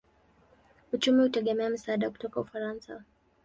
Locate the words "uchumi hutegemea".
0.93-1.69